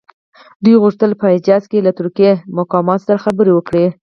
دوی 0.63 0.75
غوښتل 0.83 1.11
په 1.19 1.25
حجاز 1.35 1.63
کې 1.71 1.85
له 1.87 1.91
ترکي 1.97 2.31
مقاماتو 2.57 3.05
سره 3.07 3.23
خبرې 3.25 3.51
وکړي. 3.53 3.85